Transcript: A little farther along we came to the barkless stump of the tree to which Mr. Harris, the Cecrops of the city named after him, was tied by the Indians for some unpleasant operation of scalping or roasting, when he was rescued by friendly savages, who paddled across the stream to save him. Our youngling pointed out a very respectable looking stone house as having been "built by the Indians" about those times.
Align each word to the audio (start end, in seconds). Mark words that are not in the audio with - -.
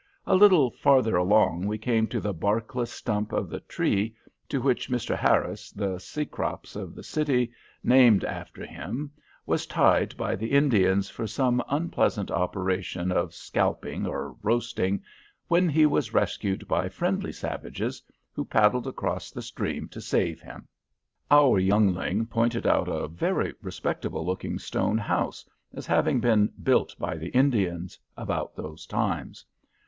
A 0.25 0.33
little 0.35 0.71
farther 0.71 1.15
along 1.15 1.67
we 1.67 1.77
came 1.77 2.07
to 2.07 2.19
the 2.19 2.33
barkless 2.33 2.91
stump 2.91 3.31
of 3.31 3.51
the 3.51 3.59
tree 3.59 4.15
to 4.49 4.59
which 4.59 4.89
Mr. 4.89 5.15
Harris, 5.15 5.69
the 5.73 5.99
Cecrops 5.99 6.75
of 6.75 6.95
the 6.95 7.03
city 7.03 7.51
named 7.83 8.23
after 8.23 8.65
him, 8.65 9.11
was 9.45 9.67
tied 9.67 10.17
by 10.17 10.35
the 10.35 10.53
Indians 10.53 11.11
for 11.11 11.27
some 11.27 11.63
unpleasant 11.69 12.31
operation 12.31 13.11
of 13.11 13.35
scalping 13.35 14.07
or 14.07 14.35
roasting, 14.41 15.03
when 15.49 15.69
he 15.69 15.85
was 15.85 16.15
rescued 16.15 16.67
by 16.67 16.89
friendly 16.89 17.31
savages, 17.31 18.01
who 18.33 18.43
paddled 18.43 18.87
across 18.87 19.29
the 19.29 19.43
stream 19.43 19.87
to 19.89 20.01
save 20.01 20.41
him. 20.41 20.67
Our 21.29 21.59
youngling 21.59 22.25
pointed 22.25 22.65
out 22.65 22.87
a 22.87 23.07
very 23.07 23.53
respectable 23.61 24.25
looking 24.25 24.57
stone 24.57 24.97
house 24.97 25.47
as 25.75 25.85
having 25.85 26.19
been 26.19 26.51
"built 26.63 26.95
by 26.97 27.17
the 27.17 27.29
Indians" 27.29 27.99
about 28.17 28.55
those 28.55 28.87
times. 28.87 29.45